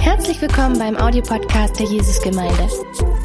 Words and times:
Herzlich 0.00 0.42
willkommen 0.42 0.78
beim 0.78 0.96
Audiopodcast 0.96 1.78
der 1.78 1.86
Jesusgemeinde. 1.86 2.68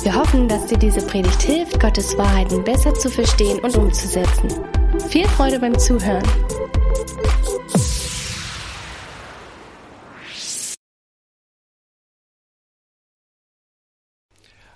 Wir 0.02 0.15
hoffen, 0.15 0.47
dass 0.47 0.65
dir 0.67 0.78
diese 0.78 1.05
Predigt 1.05 1.41
hilft, 1.41 1.79
Gottes 1.79 2.17
Wahrheiten 2.17 2.63
besser 2.63 2.94
zu 2.94 3.09
verstehen 3.09 3.59
und 3.59 3.75
umzusetzen. 3.75 4.49
Viel 5.09 5.27
Freude 5.27 5.59
beim 5.59 5.77
Zuhören. 5.77 6.23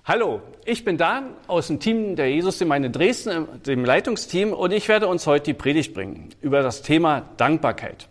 Hallo, 0.04 0.42
ich 0.66 0.84
bin 0.84 0.98
Dan 0.98 1.36
aus 1.48 1.68
dem 1.68 1.80
Team 1.80 2.18
der 2.18 2.30
Jesusgemeinde 2.32 2.90
Dresden, 2.90 3.62
dem 3.66 3.86
Leitungsteam, 3.86 4.52
und 4.52 4.72
ich 4.72 4.88
werde 4.90 5.08
uns 5.08 5.26
heute 5.26 5.46
die 5.46 5.54
Predigt 5.54 5.94
bringen 5.94 6.30
über 6.42 6.62
das 6.62 6.82
Thema 6.82 7.22
Dankbarkeit. 7.38 8.10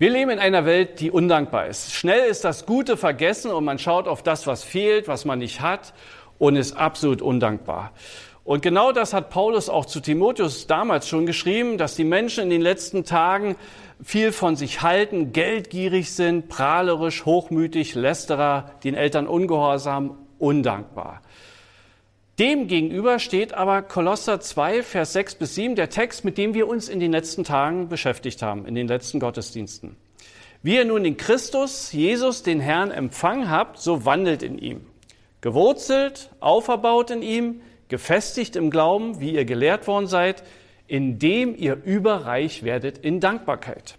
Wir 0.00 0.08
leben 0.08 0.30
in 0.30 0.38
einer 0.38 0.64
Welt, 0.64 0.98
die 1.00 1.10
undankbar 1.10 1.66
ist. 1.66 1.92
Schnell 1.92 2.26
ist 2.30 2.42
das 2.42 2.64
Gute 2.64 2.96
vergessen 2.96 3.50
und 3.50 3.66
man 3.66 3.78
schaut 3.78 4.08
auf 4.08 4.22
das, 4.22 4.46
was 4.46 4.64
fehlt, 4.64 5.08
was 5.08 5.26
man 5.26 5.40
nicht 5.40 5.60
hat 5.60 5.92
und 6.38 6.56
ist 6.56 6.72
absolut 6.72 7.20
undankbar. 7.20 7.92
Und 8.42 8.62
genau 8.62 8.92
das 8.92 9.12
hat 9.12 9.28
Paulus 9.28 9.68
auch 9.68 9.84
zu 9.84 10.00
Timotheus 10.00 10.66
damals 10.66 11.06
schon 11.06 11.26
geschrieben, 11.26 11.76
dass 11.76 11.96
die 11.96 12.04
Menschen 12.04 12.44
in 12.44 12.48
den 12.48 12.62
letzten 12.62 13.04
Tagen 13.04 13.56
viel 14.02 14.32
von 14.32 14.56
sich 14.56 14.80
halten, 14.80 15.34
geldgierig 15.34 16.10
sind, 16.14 16.48
prahlerisch, 16.48 17.26
hochmütig, 17.26 17.94
lästerer, 17.94 18.70
den 18.82 18.94
Eltern 18.94 19.26
ungehorsam, 19.26 20.16
undankbar. 20.38 21.20
Dem 22.40 22.68
gegenüber 22.68 23.18
steht 23.18 23.52
aber 23.52 23.82
Kolosser 23.82 24.40
2, 24.40 24.82
Vers 24.82 25.12
6 25.12 25.34
bis 25.34 25.54
7, 25.56 25.74
der 25.74 25.90
Text, 25.90 26.24
mit 26.24 26.38
dem 26.38 26.54
wir 26.54 26.68
uns 26.68 26.88
in 26.88 26.98
den 26.98 27.12
letzten 27.12 27.44
Tagen 27.44 27.90
beschäftigt 27.90 28.40
haben, 28.40 28.64
in 28.64 28.74
den 28.74 28.88
letzten 28.88 29.20
Gottesdiensten. 29.20 29.94
Wie 30.62 30.76
ihr 30.76 30.86
nun 30.86 31.04
in 31.04 31.18
Christus, 31.18 31.92
Jesus, 31.92 32.42
den 32.42 32.60
Herrn, 32.60 32.92
empfangen 32.92 33.50
habt, 33.50 33.78
so 33.78 34.06
wandelt 34.06 34.42
in 34.42 34.56
ihm. 34.56 34.80
Gewurzelt, 35.42 36.30
auferbaut 36.40 37.10
in 37.10 37.20
ihm, 37.20 37.60
gefestigt 37.88 38.56
im 38.56 38.70
Glauben, 38.70 39.20
wie 39.20 39.34
ihr 39.34 39.44
gelehrt 39.44 39.86
worden 39.86 40.06
seid, 40.06 40.42
indem 40.86 41.54
ihr 41.54 41.76
überreich 41.84 42.62
werdet 42.62 42.96
in 42.96 43.20
Dankbarkeit. 43.20 43.98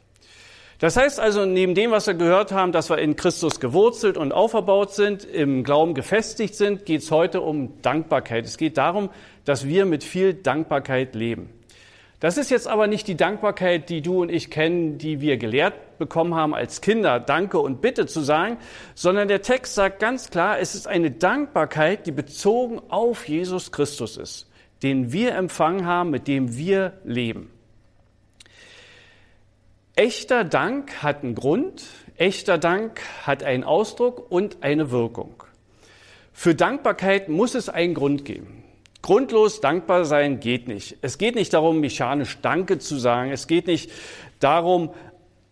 Das 0.82 0.98
heißt 0.98 1.20
also, 1.20 1.46
neben 1.46 1.76
dem, 1.76 1.92
was 1.92 2.08
wir 2.08 2.16
gehört 2.16 2.52
haben, 2.52 2.72
dass 2.72 2.90
wir 2.90 2.98
in 2.98 3.16
Christus 3.16 3.60
gewurzelt 3.60 4.18
und 4.18 4.32
auferbaut 4.32 4.92
sind, 4.96 5.24
im 5.24 5.64
Glauben 5.64 5.94
gefestigt 5.94 6.56
sind, 6.56 6.88
geht 6.88 7.02
es 7.02 7.12
heute 7.12 7.42
um 7.42 7.80
Dankbarkeit. 7.84 8.46
Es 8.46 8.58
geht 8.58 8.80
darum, 8.80 9.12
dass 9.46 9.68
wir 9.68 9.86
mit 9.86 10.04
viel 10.04 10.34
Dankbarkeit 10.34 11.14
leben. 11.14 11.52
Das 12.20 12.40
ist 12.40 12.50
jetzt 12.50 12.68
aber 12.68 12.88
nicht 12.88 13.08
die 13.08 13.16
Dankbarkeit, 13.16 13.90
die 13.90 14.02
du 14.02 14.24
und 14.24 14.32
ich 14.32 14.50
kennen, 14.50 14.98
die 14.98 15.22
wir 15.22 15.38
gelehrt 15.38 16.00
bekommen 16.00 16.34
haben 16.34 16.56
als 16.56 16.82
Kinder, 16.82 17.20
Danke 17.20 17.59
und 17.59 17.82
Bitte 17.82 18.08
zu 18.08 18.22
sagen, 18.22 18.58
sondern 18.96 19.28
der 19.28 19.44
Text 19.44 19.76
sagt 19.76 20.00
ganz 20.00 20.32
klar, 20.32 20.58
es 20.58 20.74
ist 20.74 20.88
eine 20.88 21.12
Dankbarkeit, 21.12 22.08
die 22.08 22.12
bezogen 22.12 22.82
auf 22.90 23.30
Jesus 23.30 23.72
Christus 23.72 24.18
ist, 24.18 24.50
den 24.82 25.14
wir 25.14 25.36
empfangen 25.36 25.86
haben, 25.86 26.09
mit 26.09 26.28
dem 26.28 26.58
wir 26.58 26.94
leben. 27.04 27.52
Echter 29.95 30.45
Dank 30.45 31.03
hat 31.03 31.23
einen 31.23 31.36
Grund, 31.36 31.84
echter 32.16 32.58
Dank 32.58 33.02
hat 33.23 33.44
einen 33.44 33.66
Ausdruck 33.66 34.31
und 34.31 34.58
eine 34.61 34.89
Wirkung. 34.89 35.44
Für 36.31 36.56
Dankbarkeit 36.56 37.28
muss 37.28 37.56
es 37.56 37.67
einen 37.67 37.94
Grund 37.94 38.23
geben. 38.23 38.64
Grundlos 39.02 39.59
dankbar 39.59 40.06
sein 40.06 40.39
geht 40.39 40.67
nicht. 40.69 40.97
Es 41.02 41.17
geht 41.17 41.36
nicht 41.36 41.53
darum, 41.53 41.81
mechanisch 41.81 42.38
Danke 42.42 42.78
zu 42.78 42.97
sagen. 42.97 43.31
Es 43.31 43.47
geht 43.47 43.67
nicht 43.67 43.92
darum, 44.39 44.92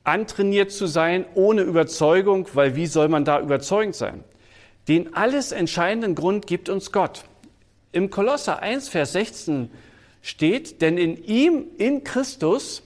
antrainiert 0.06 0.72
zu 0.72 0.88
sein, 0.88 1.26
ohne 1.36 1.64
Überzeugung, 1.64 2.48
weil 2.54 2.76
wie 2.78 2.88
soll 2.88 3.10
man 3.10 3.26
da 3.26 3.42
überzeugend 3.42 3.96
sein? 3.96 4.24
Den 4.88 5.16
alles 5.16 5.52
entscheidenden 5.52 6.16
Grund 6.16 6.48
gibt 6.48 6.70
uns 6.70 6.94
Gott. 6.94 7.26
Im 7.92 8.10
Kolosser 8.10 8.62
1, 8.62 8.88
Vers 8.88 9.12
16 9.14 9.70
steht, 10.22 10.82
denn 10.82 10.98
in 10.98 11.22
ihm, 11.26 11.66
in 11.78 12.04
Christus, 12.04 12.84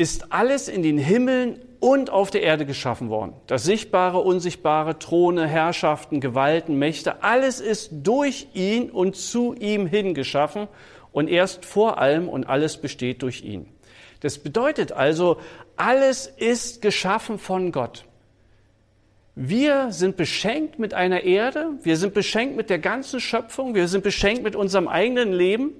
ist 0.00 0.32
alles 0.32 0.68
in 0.68 0.82
den 0.82 0.96
Himmeln 0.96 1.60
und 1.78 2.08
auf 2.08 2.30
der 2.30 2.42
Erde 2.42 2.64
geschaffen 2.64 3.10
worden. 3.10 3.34
Das 3.46 3.64
Sichtbare, 3.64 4.20
Unsichtbare, 4.20 4.98
Throne, 4.98 5.46
Herrschaften, 5.46 6.20
Gewalten, 6.20 6.78
Mächte, 6.78 7.22
alles 7.22 7.60
ist 7.60 7.90
durch 7.92 8.46
ihn 8.54 8.88
und 8.88 9.14
zu 9.14 9.52
ihm 9.52 9.86
hin 9.86 10.14
geschaffen 10.14 10.68
und 11.12 11.28
erst 11.28 11.66
vor 11.66 11.98
allem 11.98 12.30
und 12.30 12.48
alles 12.48 12.78
besteht 12.78 13.20
durch 13.20 13.44
ihn. 13.44 13.68
Das 14.20 14.38
bedeutet 14.38 14.92
also, 14.92 15.36
alles 15.76 16.26
ist 16.26 16.80
geschaffen 16.80 17.38
von 17.38 17.70
Gott. 17.70 18.06
Wir 19.34 19.92
sind 19.92 20.16
beschenkt 20.16 20.78
mit 20.78 20.94
einer 20.94 21.24
Erde, 21.24 21.72
wir 21.82 21.98
sind 21.98 22.14
beschenkt 22.14 22.56
mit 22.56 22.70
der 22.70 22.78
ganzen 22.78 23.20
Schöpfung, 23.20 23.74
wir 23.74 23.86
sind 23.86 24.02
beschenkt 24.02 24.44
mit 24.44 24.56
unserem 24.56 24.88
eigenen 24.88 25.30
Leben. 25.34 25.74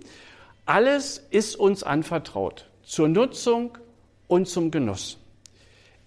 Alles 0.67 1.27
ist 1.31 1.57
uns 1.57 1.83
anvertraut 1.83 2.67
zur 2.83 3.09
Nutzung, 3.09 3.79
und 4.31 4.49
zum 4.49 4.71
Genuss. 4.71 5.19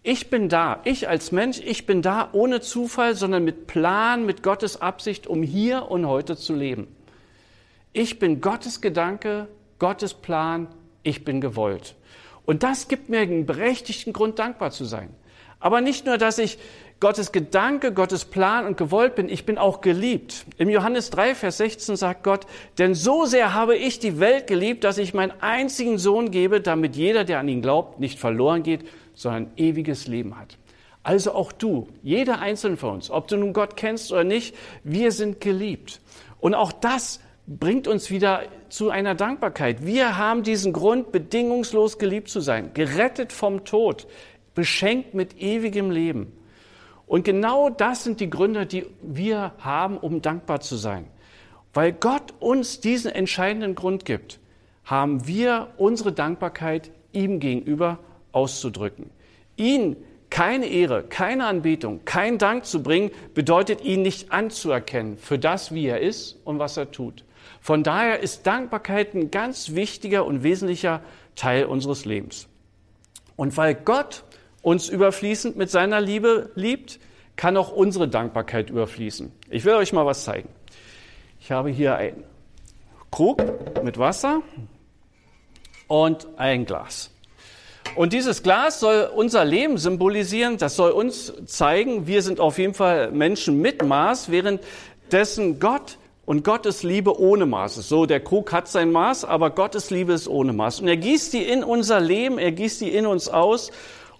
Ich 0.02 0.30
bin 0.30 0.50
da, 0.50 0.80
ich 0.86 1.08
als 1.08 1.32
Mensch, 1.32 1.60
ich 1.60 1.86
bin 1.86 2.02
da 2.02 2.30
ohne 2.32 2.62
Zufall, 2.62 3.16
sondern 3.16 3.44
mit 3.44 3.68
Plan, 3.68 4.26
mit 4.26 4.44
Gottes 4.44 4.82
Absicht, 4.82 5.28
um 5.28 5.44
hier 5.44 5.92
und 5.92 6.08
heute 6.08 6.36
zu 6.36 6.56
leben. 6.56 6.88
Ich 7.92 8.20
bin 8.20 8.42
Gottes 8.42 8.82
Gedanke, 8.82 9.48
Gottes 9.78 10.14
Plan, 10.14 10.68
ich 11.04 11.24
bin 11.24 11.42
gewollt. 11.42 11.96
Und 12.46 12.64
das 12.64 12.88
gibt 12.88 13.10
mir 13.10 13.20
einen 13.20 13.46
berechtigten 13.46 14.14
Grund, 14.14 14.40
dankbar 14.40 14.72
zu 14.72 14.86
sein. 14.86 15.10
Aber 15.60 15.82
nicht 15.82 16.06
nur, 16.06 16.18
dass 16.18 16.38
ich 16.38 16.58
Gottes 17.04 17.34
Gedanke, 17.34 17.92
Gottes 17.92 18.24
Plan 18.24 18.66
und 18.66 18.78
gewollt 18.78 19.16
bin, 19.16 19.28
ich 19.28 19.46
bin 19.46 19.58
auch 19.58 19.82
geliebt. 19.82 20.46
Im 20.56 20.70
Johannes 20.70 21.10
3, 21.10 21.36
Vers 21.36 21.58
16 21.58 21.98
sagt 21.98 22.24
Gott, 22.24 22.48
denn 22.78 22.96
so 22.96 23.26
sehr 23.26 23.54
habe 23.54 23.76
ich 23.76 24.00
die 24.00 24.22
Welt 24.22 24.48
geliebt, 24.48 24.86
dass 24.86 24.98
ich 24.98 25.14
meinen 25.14 25.34
einzigen 25.42 25.98
Sohn 25.98 26.32
gebe, 26.32 26.62
damit 26.62 26.96
jeder, 26.96 27.26
der 27.26 27.40
an 27.40 27.50
ihn 27.50 27.62
glaubt, 27.62 28.00
nicht 28.00 28.20
verloren 28.20 28.64
geht, 28.64 28.86
sondern 29.16 29.52
ewiges 29.58 30.08
Leben 30.08 30.40
hat. 30.40 30.58
Also 31.04 31.34
auch 31.34 31.52
du, 31.52 31.90
jeder 32.04 32.40
einzelne 32.40 32.78
von 32.78 32.92
uns, 32.92 33.12
ob 33.12 33.28
du 33.28 33.36
nun 33.36 33.52
Gott 33.52 33.76
kennst 33.76 34.14
oder 34.14 34.24
nicht, 34.24 34.56
wir 34.86 35.12
sind 35.12 35.42
geliebt. 35.42 36.00
Und 36.40 36.56
auch 36.56 36.72
das 36.72 37.20
bringt 37.48 37.90
uns 37.90 38.12
wieder 38.12 38.44
zu 38.70 38.92
einer 38.92 39.14
Dankbarkeit. 39.14 39.86
Wir 39.86 40.18
haben 40.18 40.44
diesen 40.44 40.72
Grund, 40.72 41.12
bedingungslos 41.12 41.98
geliebt 41.98 42.30
zu 42.30 42.40
sein, 42.40 42.74
gerettet 42.74 43.34
vom 43.34 43.66
Tod, 43.66 44.08
beschenkt 44.56 45.14
mit 45.14 45.42
ewigem 45.42 45.92
Leben. 45.92 46.32
Und 47.08 47.26
genau 47.26 47.70
das 47.70 48.04
sind 48.04 48.20
die 48.20 48.30
Gründe, 48.30 48.66
die 48.66 48.86
wir 49.02 49.54
haben, 49.60 49.98
um 49.98 50.22
dankbar 50.22 50.62
zu 50.62 50.76
sein. 50.76 51.06
Weil 51.74 51.92
Gott 51.92 52.34
uns 52.40 52.80
diesen 52.80 53.12
entscheidenden 53.12 53.76
Grund 53.76 54.06
gibt, 54.06 54.40
haben 54.86 55.28
wir 55.28 55.70
unsere 55.78 56.12
Dankbarkeit 56.12 56.92
ihm 57.12 57.40
gegenüber 57.40 58.00
auszudrücken. 58.32 59.10
Ihn 59.56 59.96
keine 60.30 60.66
Ehre, 60.66 61.04
keine 61.04 61.46
Anbetung, 61.46 62.06
kein 62.06 62.40
Dank 62.40 62.66
zu 62.66 62.82
bringen, 62.82 63.12
bedeutet 63.36 63.84
ihn 63.84 64.02
nicht 64.02 64.32
anzuerkennen 64.32 65.18
für 65.18 65.38
das, 65.38 65.74
wie 65.74 65.86
er 65.86 66.00
ist 66.00 66.40
und 66.44 66.58
was 66.58 66.76
er 66.76 66.92
tut. 66.92 67.24
Von 67.62 67.84
daher 67.84 68.20
ist 68.20 68.48
Dankbarkeit 68.48 69.14
ein 69.14 69.30
ganz 69.30 69.76
wichtiger 69.76 70.26
und 70.26 70.44
wesentlicher 70.44 71.02
Teil 71.36 71.66
unseres 71.66 72.06
Lebens. 72.06 72.48
Und 73.36 73.56
weil 73.58 73.76
Gott 73.76 74.24
uns 74.64 74.90
überfließend 74.90 75.56
mit 75.56 75.70
seiner 75.70 76.02
Liebe 76.02 76.50
liebt, 76.56 77.00
kann 77.36 77.58
auch 77.58 77.72
unsere 77.72 78.08
Dankbarkeit 78.08 78.72
überfließen. 78.72 79.32
Ich 79.52 79.66
will 79.66 79.74
euch 79.74 79.94
mal 79.94 80.08
was 80.08 80.24
zeigen. 80.24 80.50
Ich 81.40 81.52
habe 81.52 81.70
hier 81.70 81.96
einen 81.96 82.24
Krug 83.12 83.44
mit 83.84 84.00
Wasser 84.00 84.42
und 85.88 86.28
ein 86.38 86.66
Glas. 86.66 87.12
Und 87.96 88.14
dieses 88.14 88.42
Glas 88.42 88.80
soll 88.80 89.12
unser 89.14 89.44
Leben 89.44 89.78
symbolisieren, 89.78 90.58
das 90.58 90.78
soll 90.78 90.92
uns 90.92 91.34
zeigen, 91.46 92.08
wir 92.08 92.22
sind 92.22 92.40
auf 92.40 92.58
jeden 92.58 92.74
Fall 92.74 93.12
Menschen 93.12 93.62
mit 93.62 93.86
Maß, 93.86 94.32
währenddessen 94.32 95.60
Gott 95.60 95.98
und 96.26 96.46
Gottes 96.46 96.84
Liebe 96.84 97.20
ohne 97.20 97.46
Maß 97.46 97.78
ist. 97.80 97.90
So, 97.90 98.06
der 98.06 98.22
Krug 98.22 98.54
hat 98.54 98.70
sein 98.70 98.92
Maß, 98.92 99.26
aber 99.26 99.50
Gottes 99.50 99.90
Liebe 99.90 100.14
ist 100.14 100.30
ohne 100.30 100.54
Maß. 100.54 100.80
Und 100.80 100.88
er 100.88 100.98
gießt 100.98 101.34
die 101.34 101.44
in 101.44 101.64
unser 101.64 102.00
Leben, 102.00 102.40
er 102.40 102.54
gießt 102.54 102.80
die 102.82 102.96
in 102.96 103.06
uns 103.06 103.28
aus 103.28 103.72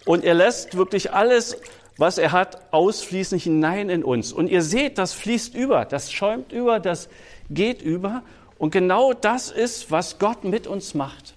und 0.06 0.24
er 0.24 0.34
lässt 0.34 0.76
wirklich 0.76 1.14
alles, 1.14 1.58
was 1.98 2.18
er 2.18 2.32
hat, 2.32 2.74
ausfließen 2.74 3.38
hinein 3.40 3.90
in 3.90 4.04
uns. 4.04 4.34
Und 4.34 4.50
ihr 4.50 4.62
seht, 4.62 4.98
das 4.98 5.14
fließt 5.14 5.56
über, 5.56 5.86
das 5.86 6.12
schäumt 6.12 6.52
über, 6.52 6.80
das 6.80 7.10
geht 7.50 7.82
über. 7.82 8.24
Und 8.58 8.72
genau 8.72 9.14
das 9.14 9.52
ist, 9.52 9.92
was 9.92 10.20
Gott 10.20 10.44
mit 10.44 10.68
uns 10.68 10.94
macht. 10.94 11.36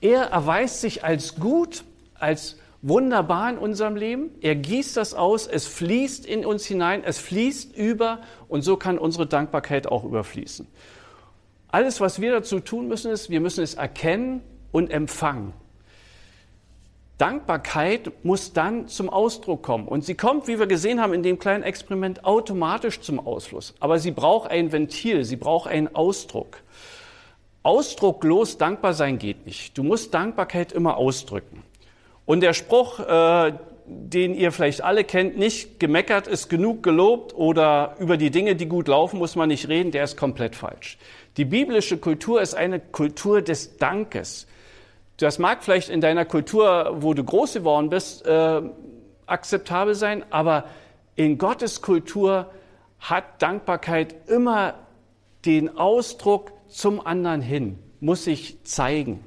Er 0.00 0.24
erweist 0.24 0.80
sich 0.80 1.04
als 1.04 1.36
gut, 1.36 1.84
als 2.14 2.56
wunderbar 2.82 3.50
in 3.50 3.58
unserem 3.58 3.96
Leben. 3.96 4.30
Er 4.40 4.54
gießt 4.54 4.96
das 4.96 5.14
aus, 5.14 5.46
es 5.46 5.66
fließt 5.66 6.24
in 6.26 6.44
uns 6.46 6.64
hinein, 6.66 7.02
es 7.04 7.18
fließt 7.18 7.76
über 7.76 8.20
und 8.48 8.62
so 8.62 8.76
kann 8.76 8.98
unsere 8.98 9.26
Dankbarkeit 9.26 9.86
auch 9.86 10.04
überfließen. 10.04 10.66
Alles, 11.68 12.00
was 12.00 12.20
wir 12.20 12.32
dazu 12.32 12.60
tun 12.60 12.88
müssen, 12.88 13.10
ist, 13.10 13.28
wir 13.30 13.40
müssen 13.40 13.62
es 13.62 13.74
erkennen 13.74 14.42
und 14.72 14.90
empfangen. 14.90 15.52
Dankbarkeit 17.18 18.24
muss 18.24 18.52
dann 18.52 18.86
zum 18.86 19.10
Ausdruck 19.10 19.62
kommen. 19.62 19.88
Und 19.88 20.04
sie 20.04 20.14
kommt, 20.14 20.46
wie 20.46 20.58
wir 20.58 20.68
gesehen 20.68 21.00
haben 21.00 21.12
in 21.12 21.24
dem 21.24 21.38
kleinen 21.38 21.64
Experiment, 21.64 22.24
automatisch 22.24 23.00
zum 23.00 23.18
Ausfluss. 23.18 23.74
Aber 23.80 23.98
sie 23.98 24.12
braucht 24.12 24.50
ein 24.50 24.70
Ventil, 24.70 25.24
sie 25.24 25.36
braucht 25.36 25.68
einen 25.68 25.94
Ausdruck. 25.94 26.62
Ausdrucklos 27.64 28.56
dankbar 28.56 28.94
sein 28.94 29.18
geht 29.18 29.46
nicht. 29.46 29.76
Du 29.76 29.82
musst 29.82 30.14
Dankbarkeit 30.14 30.72
immer 30.72 30.96
ausdrücken. 30.96 31.64
Und 32.24 32.40
der 32.40 32.52
Spruch, 32.52 33.00
äh, 33.00 33.52
den 33.86 34.34
ihr 34.34 34.52
vielleicht 34.52 34.84
alle 34.84 35.02
kennt, 35.02 35.36
nicht 35.38 35.80
gemeckert 35.80 36.28
ist 36.28 36.48
genug 36.48 36.82
gelobt 36.82 37.34
oder 37.34 37.96
über 37.98 38.16
die 38.16 38.30
Dinge, 38.30 38.54
die 38.54 38.66
gut 38.66 38.86
laufen, 38.86 39.18
muss 39.18 39.34
man 39.34 39.48
nicht 39.48 39.68
reden, 39.68 39.90
der 39.90 40.04
ist 40.04 40.16
komplett 40.16 40.54
falsch. 40.54 40.98
Die 41.36 41.44
biblische 41.44 41.98
Kultur 41.98 42.40
ist 42.40 42.54
eine 42.54 42.78
Kultur 42.80 43.42
des 43.42 43.76
Dankes. 43.76 44.46
Das 45.18 45.40
mag 45.40 45.64
vielleicht 45.64 45.88
in 45.88 46.00
deiner 46.00 46.24
Kultur, 46.24 46.96
wo 47.00 47.12
du 47.12 47.24
groß 47.24 47.54
geworden 47.54 47.90
bist, 47.90 48.24
äh, 48.24 48.62
akzeptabel 49.26 49.94
sein, 49.94 50.24
aber 50.30 50.64
in 51.16 51.38
Gottes 51.38 51.82
Kultur 51.82 52.50
hat 53.00 53.42
Dankbarkeit 53.42 54.28
immer 54.28 54.74
den 55.44 55.76
Ausdruck 55.76 56.52
zum 56.68 57.04
anderen 57.04 57.42
hin, 57.42 57.78
muss 58.00 58.24
sich 58.24 58.62
zeigen. 58.64 59.24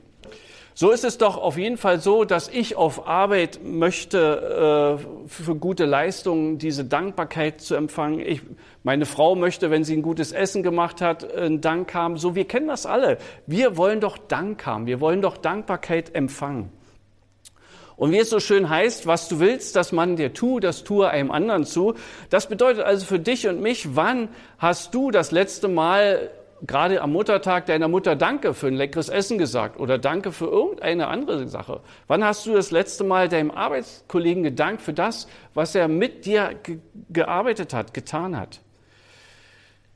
So 0.82 0.90
ist 0.90 1.04
es 1.04 1.20
doch 1.20 1.38
auf 1.38 1.60
jeden 1.60 1.78
Fall 1.78 2.00
so, 2.00 2.24
dass 2.24 2.48
ich 2.48 2.76
auf 2.76 3.08
Arbeit 3.08 3.60
möchte, 3.64 4.98
äh, 5.00 5.28
für 5.28 5.54
gute 5.54 5.86
Leistungen 5.86 6.58
diese 6.58 6.86
Dankbarkeit 6.86 7.62
zu 7.62 7.76
empfangen. 7.76 8.20
Ich, 8.20 8.42
meine 8.82 9.06
Frau 9.06 9.36
möchte, 9.36 9.70
wenn 9.70 9.84
sie 9.84 9.96
ein 9.96 10.02
gutes 10.02 10.32
Essen 10.32 10.64
gemacht 10.64 11.00
hat, 11.00 11.36
einen 11.36 11.62
Dank 11.62 11.94
haben. 11.94 12.18
So, 12.18 12.34
wir 12.34 12.46
kennen 12.46 12.68
das 12.68 12.88
alle. 12.88 13.20
Wir 13.46 13.78
wollen 13.78 14.00
doch 14.00 14.18
Dank 14.18 14.66
haben. 14.66 14.88
Wir 14.88 15.00
wollen 15.00 15.22
doch 15.22 15.38
Dankbarkeit 15.38 16.16
empfangen. 16.16 16.72
Und 17.96 18.12
wie 18.12 18.18
es 18.18 18.32
so 18.32 18.40
schön 18.40 18.68
heißt, 18.68 19.06
was 19.06 19.28
du 19.28 19.40
willst, 19.40 19.76
dass 19.76 19.92
man 19.92 20.16
dir 20.16 20.34
tut, 20.34 20.64
das 20.64 20.84
tue 20.84 21.08
einem 21.08 21.30
anderen 21.30 21.64
zu. 21.64 21.94
Das 22.32 22.50
bedeutet 22.50 22.84
also 22.84 23.06
für 23.06 23.20
dich 23.20 23.48
und 23.48 23.62
mich, 23.62 23.96
wann 23.96 24.30
hast 24.58 24.96
du 24.96 25.12
das 25.12 25.30
letzte 25.30 25.68
Mal 25.68 26.32
gerade 26.66 27.02
am 27.02 27.12
Muttertag 27.12 27.66
deiner 27.66 27.88
Mutter 27.88 28.16
Danke 28.16 28.54
für 28.54 28.68
ein 28.68 28.76
leckeres 28.76 29.10
Essen 29.10 29.38
gesagt 29.38 29.80
oder 29.80 29.98
Danke 29.98 30.32
für 30.32 30.46
irgendeine 30.46 31.08
andere 31.08 31.48
Sache? 31.48 31.82
Wann 32.08 32.24
hast 32.24 32.46
du 32.46 32.54
das 32.54 32.72
letzte 32.72 33.04
Mal 33.04 33.30
deinem 33.30 33.52
Arbeitskollegen 33.52 34.44
gedankt 34.44 34.82
für 34.82 34.94
das, 34.94 35.28
was 35.54 35.76
er 35.76 35.88
mit 35.88 36.26
dir 36.26 36.56
ge 36.64 36.80
gearbeitet 37.10 37.74
hat, 37.74 37.94
getan 37.94 38.38
hat? 38.38 38.62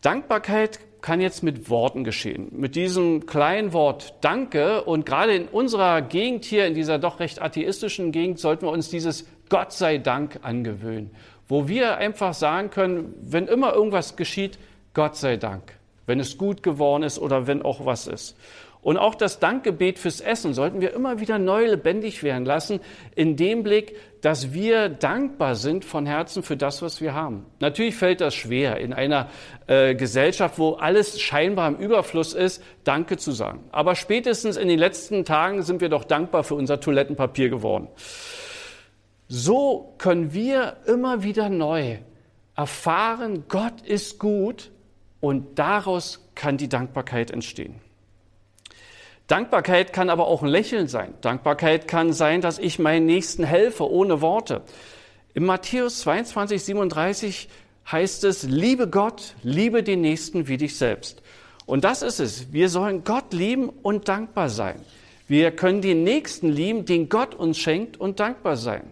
Dankbarkeit 0.02 0.80
kann 1.02 1.22
jetzt 1.22 1.44
mit 1.44 1.70
Worten 1.70 2.04
geschehen. 2.04 2.48
Mit 2.52 2.76
diesem 2.76 3.26
kleinen 3.28 3.74
Wort 3.74 4.16
Danke 4.22 4.84
und 4.84 5.06
gerade 5.06 5.36
in 5.36 5.48
unserer 5.48 6.02
Gegend 6.02 6.46
hier, 6.46 6.66
in 6.66 6.74
dieser 6.74 6.98
doch 6.98 7.20
recht 7.20 7.42
atheistischen 7.42 8.12
Gegend, 8.12 8.40
sollten 8.40 8.66
wir 8.66 8.72
uns 8.72 8.90
dieses 8.90 9.28
Gott 9.50 9.72
sei 9.72 10.00
Dank 10.00 10.40
angewöhnen, 10.42 11.12
wo 11.48 11.68
wir 11.68 11.98
einfach 11.98 12.34
sagen 12.34 12.72
können, 12.72 13.14
wenn 13.22 13.48
immer 13.48 13.74
irgendwas 13.74 14.16
geschieht, 14.16 14.58
Gott 14.94 15.16
sei 15.16 15.38
Dank 15.38 15.78
wenn 16.06 16.20
es 16.20 16.38
gut 16.38 16.64
geworden 16.64 17.04
ist 17.04 17.20
oder 17.20 17.48
wenn 17.48 17.62
auch 17.62 17.86
was 17.86 18.08
ist. 18.08 18.36
Und 18.86 19.00
auch 19.00 19.16
das 19.16 19.40
Dankgebet 19.40 19.98
fürs 19.98 20.22
Essen 20.22 20.54
sollten 20.54 20.80
wir 20.80 20.94
immer 20.94 21.20
wieder 21.20 21.40
neu 21.40 21.66
lebendig 21.66 22.22
werden 22.22 22.46
lassen, 22.46 22.80
in 23.16 23.36
dem 23.36 23.64
Blick, 23.64 23.96
dass 24.22 24.54
wir 24.54 24.90
dankbar 24.90 25.56
sind 25.56 25.84
von 25.84 26.06
Herzen 26.06 26.44
für 26.44 26.56
das, 26.56 26.84
was 26.84 27.02
wir 27.02 27.16
haben. 27.16 27.48
Natürlich 27.60 27.96
fällt 27.96 28.22
das 28.22 28.36
schwer, 28.36 28.78
in 28.78 28.94
einer 28.94 29.30
äh, 29.66 29.96
Gesellschaft, 29.96 30.60
wo 30.60 30.74
alles 30.74 31.20
scheinbar 31.20 31.68
im 31.70 31.78
Überfluss 31.78 32.36
ist, 32.36 32.62
Danke 32.84 33.18
zu 33.18 33.32
sagen. 33.32 33.64
Aber 33.72 33.96
spätestens 33.96 34.56
in 34.56 34.68
den 34.68 34.78
letzten 34.78 35.26
Tagen 35.26 35.64
sind 35.64 35.82
wir 35.82 35.90
doch 35.90 36.04
dankbar 36.04 36.44
für 36.44 36.54
unser 36.54 36.80
Toilettenpapier 36.80 37.50
geworden. 37.50 37.88
So 39.28 39.96
können 39.98 40.32
wir 40.32 40.78
immer 40.86 41.24
wieder 41.24 41.50
neu 41.50 41.98
erfahren, 42.56 43.46
Gott 43.48 43.82
ist 43.82 44.20
gut 44.20 44.70
und 45.20 45.58
daraus 45.60 46.28
kann 46.36 46.58
die 46.58 46.70
Dankbarkeit 46.70 47.32
entstehen. 47.32 47.76
Dankbarkeit 49.28 49.92
kann 49.92 50.10
aber 50.10 50.28
auch 50.28 50.44
ein 50.44 50.50
Lächeln 50.50 50.88
sein. 50.88 51.16
Dankbarkeit 51.22 51.88
kann 51.88 52.14
sein, 52.14 52.42
dass 52.42 52.60
ich 52.60 52.78
meinen 52.78 53.08
Nächsten 53.08 53.44
helfe, 53.44 53.90
ohne 53.90 54.22
Worte. 54.22 54.62
Im 55.34 55.46
Matthäus 55.46 56.02
22, 56.02 56.64
37 56.64 57.50
heißt 57.92 58.24
es, 58.24 58.44
liebe 58.44 58.88
Gott, 58.88 59.36
liebe 59.42 59.82
den 59.82 60.02
Nächsten 60.02 60.48
wie 60.48 60.58
dich 60.58 60.78
selbst. 60.78 61.24
Und 61.66 61.84
das 61.84 62.04
ist 62.04 62.20
es. 62.20 62.54
Wir 62.54 62.70
sollen 62.70 63.04
Gott 63.04 63.34
lieben 63.34 63.70
und 63.70 64.08
dankbar 64.08 64.50
sein. 64.50 64.80
Wir 65.28 65.50
können 65.52 65.82
den 65.82 66.04
Nächsten 66.04 66.50
lieben, 66.50 66.86
den 66.86 67.10
Gott 67.10 67.34
uns 67.34 67.58
schenkt 67.58 68.00
und 68.00 68.20
dankbar 68.20 68.58
sein. 68.58 68.84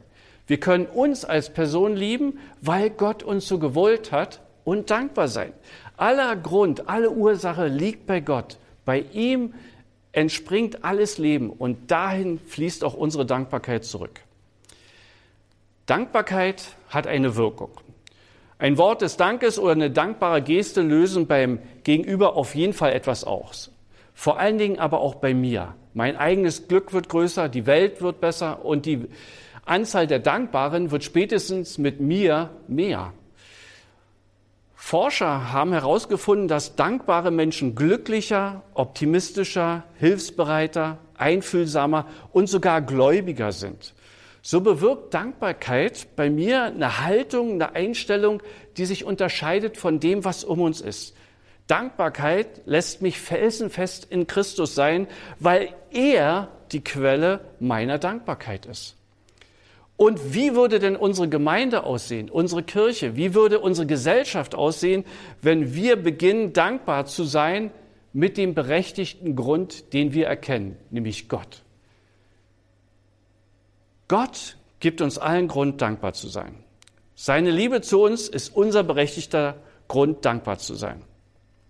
Wir 0.48 0.60
können 0.60 0.88
uns 0.88 1.26
als 1.26 1.54
Person 1.54 1.96
lieben, 1.96 2.40
weil 2.60 2.90
Gott 2.90 3.22
uns 3.22 3.48
so 3.48 3.60
gewollt 3.60 4.12
hat 4.12 4.42
und 4.64 4.90
dankbar 4.90 5.28
sein. 5.28 5.54
Aller 5.98 6.36
Grund, 6.36 6.90
alle 6.90 7.12
Ursache 7.12 7.68
liegt 7.68 8.06
bei 8.06 8.20
Gott. 8.20 8.58
Bei 8.86 9.00
ihm 9.14 9.54
entspringt 10.12 10.84
alles 10.84 11.18
Leben 11.18 11.50
und 11.50 11.92
dahin 11.92 12.40
fließt 12.40 12.84
auch 12.84 12.94
unsere 12.94 13.26
Dankbarkeit 13.26 13.84
zurück. 13.84 14.22
Dankbarkeit 15.86 16.64
hat 16.90 17.08
eine 17.08 17.36
Wirkung. 17.36 17.72
Ein 18.58 18.78
Wort 18.78 19.02
des 19.02 19.18
Dankes 19.18 19.60
oder 19.60 19.74
eine 19.74 19.92
dankbare 19.92 20.42
Geste 20.42 20.82
lösen 20.82 21.28
beim 21.28 21.60
Gegenüber 21.84 22.38
auf 22.38 22.56
jeden 22.56 22.74
Fall 22.74 22.94
etwas 22.94 23.26
aus. 23.26 23.72
Vor 24.14 24.40
allen 24.40 24.58
Dingen 24.58 24.80
aber 24.80 25.02
auch 25.02 25.16
bei 25.16 25.34
mir. 25.34 25.76
Mein 25.94 26.16
eigenes 26.16 26.68
Glück 26.68 26.94
wird 26.94 27.10
größer, 27.10 27.50
die 27.50 27.66
Welt 27.66 28.02
wird 28.02 28.22
besser 28.22 28.64
und 28.64 28.86
die 28.86 29.08
Anzahl 29.66 30.08
der 30.08 30.20
Dankbaren 30.20 30.92
wird 30.92 31.04
spätestens 31.04 31.78
mit 31.78 32.00
mir 32.00 32.52
mehr. 32.68 33.14
Forscher 34.86 35.54
haben 35.54 35.72
herausgefunden, 35.72 36.50
dass 36.50 36.76
dankbare 36.76 37.32
Menschen 37.32 37.74
glücklicher, 37.74 38.64
optimistischer, 38.74 39.86
hilfsbereiter, 39.98 40.98
einfühlsamer 41.18 42.06
und 42.34 42.48
sogar 42.48 42.82
gläubiger 42.82 43.54
sind. 43.54 43.94
So 44.42 44.60
bewirkt 44.60 45.14
Dankbarkeit 45.14 46.08
bei 46.18 46.30
mir 46.30 46.64
eine 46.64 47.00
Haltung, 47.00 47.54
eine 47.54 47.74
Einstellung, 47.76 48.44
die 48.76 48.86
sich 48.86 49.06
unterscheidet 49.06 49.78
von 49.78 50.02
dem, 50.02 50.26
was 50.26 50.44
um 50.44 50.60
uns 50.60 50.82
ist. 50.82 51.16
Dankbarkeit 51.68 52.62
lässt 52.66 53.02
mich 53.02 53.22
felsenfest 53.22 54.12
in 54.12 54.28
Christus 54.28 54.76
sein, 54.76 55.08
weil 55.40 55.74
er 55.92 56.50
die 56.74 56.84
Quelle 56.84 57.40
meiner 57.62 58.00
Dankbarkeit 58.00 58.66
ist. 58.66 58.98
Und 60.04 60.34
wie 60.34 60.54
würde 60.54 60.80
denn 60.80 60.98
unsere 60.98 61.30
Gemeinde 61.30 61.86
aussehen, 61.86 62.30
unsere 62.30 62.62
Kirche? 62.62 63.16
Wie 63.16 63.34
würde 63.34 63.62
unsere 63.62 63.88
Gesellschaft 63.88 64.54
aussehen, 64.54 65.06
wenn 65.42 65.76
wir 65.76 65.96
beginnen, 65.96 66.52
dankbar 66.52 67.06
zu 67.06 67.24
sein 67.24 67.72
mit 68.12 68.36
dem 68.36 68.54
berechtigten 68.54 69.38
Grund, 69.38 69.94
den 69.94 70.12
wir 70.12 70.28
erkennen, 70.28 70.78
nämlich 70.90 71.30
Gott? 71.30 71.62
Gott 74.10 74.58
gibt 74.82 75.00
uns 75.00 75.18
allen 75.18 75.48
Grund, 75.48 75.82
dankbar 75.82 76.12
zu 76.12 76.28
sein. 76.28 76.56
Seine 77.16 77.52
Liebe 77.52 77.80
zu 77.80 78.02
uns 78.02 78.28
ist 78.28 78.54
unser 78.54 78.84
berechtigter 78.84 79.56
Grund, 79.88 80.26
dankbar 80.26 80.58
zu 80.58 80.74
sein. 80.74 81.02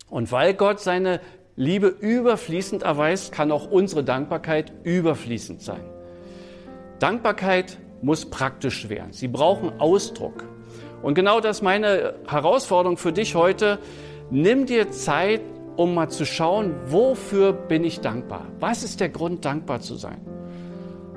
Und 0.09 0.31
weil 0.31 0.55
Gott 0.55 0.79
seine 0.79 1.21
Liebe 1.55 1.85
überfließend 1.85 2.81
erweist, 2.81 3.31
kann 3.31 3.51
auch 3.51 3.69
unsere 3.69 4.03
Dankbarkeit 4.03 4.73
überfließend 4.83 5.61
sein. 5.61 5.85
Dankbarkeit 6.97 7.77
muss 8.03 8.25
praktisch 8.25 8.89
werden. 8.89 9.13
Sie 9.13 9.27
brauchen 9.27 9.79
Ausdruck. 9.79 10.43
Und 11.01 11.15
genau 11.15 11.39
das 11.39 11.57
ist 11.57 11.63
meine 11.63 12.15
Herausforderung 12.27 12.98
für 12.98 13.12
dich 13.12 13.36
heute. 13.36 13.79
Nimm 14.29 14.65
dir 14.65 14.91
Zeit, 14.91 15.41
um 15.75 15.95
mal 15.95 16.10
zu 16.10 16.25
schauen, 16.25 16.75
wofür 16.86 17.53
bin 17.53 17.83
ich 17.83 18.00
dankbar? 18.01 18.48
Was 18.60 18.83
ist 18.83 19.00
der 19.00 19.10
Grund, 19.10 19.43
dankbar 19.43 19.81
zu 19.81 19.95
sein? 19.95 20.22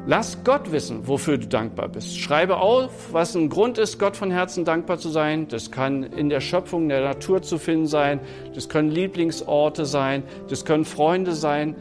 Lass 0.08 0.44
Gott 0.44 0.70
wissen, 0.70 1.08
wofür 1.08 1.36
du 1.36 1.48
dankbar 1.48 1.88
bist. 1.88 2.16
Schreibe 2.16 2.58
auf, 2.58 3.12
was 3.12 3.34
ein 3.34 3.48
Grund 3.48 3.76
ist, 3.76 3.98
Gott 3.98 4.16
von 4.16 4.30
Herzen 4.30 4.64
dankbar 4.64 4.98
zu 4.98 5.08
sein. 5.08 5.48
Das 5.48 5.72
kann 5.72 6.04
in 6.04 6.28
der 6.28 6.40
Schöpfung, 6.40 6.84
in 6.84 6.88
der 6.90 7.02
Natur 7.02 7.42
zu 7.42 7.58
finden 7.58 7.88
sein. 7.88 8.20
Das 8.54 8.68
können 8.68 8.88
Lieblingsorte 8.88 9.84
sein. 9.84 10.22
Das 10.48 10.64
können 10.64 10.84
Freunde 10.84 11.32
sein. 11.32 11.74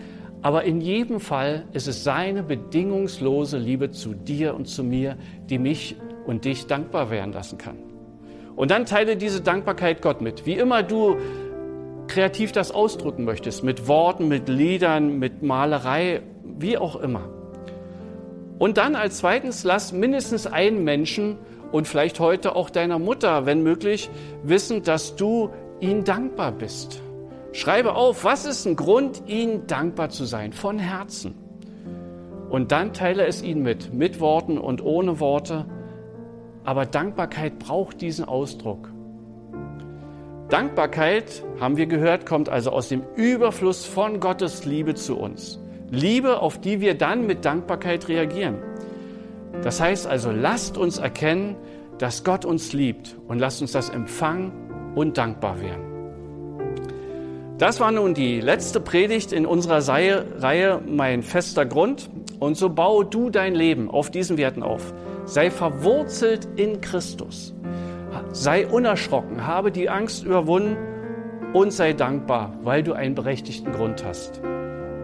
Aber 0.46 0.64
in 0.64 0.80
jedem 0.80 1.20
Fall 1.20 1.66
ist 1.74 1.88
es 1.88 2.04
seine 2.04 2.44
bedingungslose 2.44 3.58
Liebe 3.58 3.90
zu 3.90 4.14
dir 4.14 4.54
und 4.54 4.68
zu 4.68 4.84
mir, 4.84 5.18
die 5.50 5.58
mich 5.58 5.96
und 6.28 6.46
dich 6.46 6.68
dankbar 6.68 7.10
werden 7.10 7.34
lassen 7.34 7.58
kann. 7.58 7.78
Und 8.56 8.70
dann 8.70 8.86
teile 8.86 9.18
diese 9.18 9.42
Dankbarkeit 9.42 10.04
Gott 10.04 10.22
mit. 10.22 10.46
Wie 10.46 10.54
immer 10.54 10.84
du 10.84 11.16
kreativ 12.06 12.52
das 12.52 12.70
ausdrücken 12.70 13.26
möchtest, 13.26 13.64
mit 13.64 13.88
Worten, 13.88 14.28
mit 14.28 14.48
Liedern, 14.48 15.18
mit 15.18 15.42
Malerei, 15.42 16.22
wie 16.44 16.78
auch 16.78 16.98
immer. 16.98 17.28
Und 18.60 18.78
dann 18.78 18.96
als 18.96 19.18
zweitens 19.18 19.64
lass 19.64 19.94
mindestens 19.94 20.46
einen 20.46 20.84
Menschen 20.84 21.40
und 21.72 21.88
vielleicht 21.88 22.20
heute 22.20 22.56
auch 22.56 22.70
deiner 22.70 23.00
Mutter, 23.00 23.48
wenn 23.48 23.64
möglich, 23.64 24.12
wissen, 24.44 24.84
dass 24.84 25.16
du 25.16 25.50
ihnen 25.80 26.04
dankbar 26.04 26.52
bist. 26.52 27.02
Schreibe 27.56 27.96
auf, 27.96 28.26
was 28.26 28.46
ist 28.46 28.66
ein 28.66 28.76
Grund, 28.76 29.24
ihnen 29.28 29.66
dankbar 29.66 30.10
zu 30.10 30.26
sein, 30.26 30.52
von 30.52 30.78
Herzen. 30.78 31.36
Und 32.50 32.74
dann 32.74 32.92
teile 32.92 33.26
es 33.26 33.42
ihnen 33.42 33.64
mit, 33.64 33.94
mit 33.94 34.20
Worten 34.20 34.58
und 34.58 34.84
ohne 34.84 35.22
Worte. 35.22 35.66
Aber 36.66 36.86
Dankbarkeit 36.86 37.58
braucht 37.58 38.02
diesen 38.02 38.26
Ausdruck. 38.26 38.92
Dankbarkeit, 40.50 41.46
haben 41.58 41.78
wir 41.78 41.86
gehört, 41.86 42.26
kommt 42.26 42.50
also 42.50 42.72
aus 42.72 42.90
dem 42.90 43.04
Überfluss 43.16 43.86
von 43.86 44.20
Gottes 44.20 44.66
Liebe 44.66 44.94
zu 44.94 45.18
uns. 45.18 45.58
Liebe, 45.90 46.42
auf 46.42 46.60
die 46.60 46.82
wir 46.82 46.98
dann 46.98 47.26
mit 47.26 47.46
Dankbarkeit 47.46 48.10
reagieren. 48.10 48.58
Das 49.64 49.80
heißt 49.80 50.08
also, 50.08 50.30
lasst 50.30 50.78
uns 50.78 50.98
erkennen, 50.98 51.56
dass 52.00 52.26
Gott 52.26 52.44
uns 52.44 52.74
liebt 52.74 53.16
und 53.30 53.40
lasst 53.40 53.62
uns 53.62 53.72
das 53.72 53.88
empfangen 53.88 54.52
und 54.94 55.18
dankbar 55.18 55.62
werden. 55.62 55.85
Das 57.58 57.80
war 57.80 57.92
nun 57.92 58.14
die 58.14 58.42
letzte 58.42 58.82
Predigt 58.82 59.32
in 59.32 59.46
unserer 59.46 59.88
Reihe 59.88 60.82
Mein 60.86 61.24
fester 61.24 61.66
Grund. 61.66 62.10
Und 62.40 62.58
so 62.58 62.70
baue 62.70 63.06
du 63.06 63.30
dein 63.30 63.56
Leben 63.56 63.90
auf 63.90 64.12
diesen 64.12 64.38
Werten 64.38 64.62
auf. 64.62 64.94
Sei 65.24 65.50
verwurzelt 65.50 66.50
in 66.58 66.82
Christus. 66.82 67.54
Sei 68.34 68.68
unerschrocken, 68.68 69.48
habe 69.48 69.72
die 69.72 69.90
Angst 69.90 70.26
überwunden 70.26 70.76
und 71.54 71.72
sei 71.72 71.94
dankbar, 71.94 72.58
weil 72.64 72.84
du 72.84 72.92
einen 72.92 73.16
berechtigten 73.16 73.72
Grund 73.72 74.04
hast. 74.04 74.42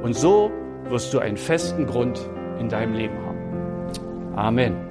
Und 0.03 0.13
so 0.13 0.51
wirst 0.89 1.13
du 1.13 1.19
einen 1.19 1.37
festen 1.37 1.87
Grund 1.87 2.19
in 2.59 2.67
deinem 2.67 2.93
Leben 2.93 3.17
haben. 3.25 4.35
Amen. 4.35 4.90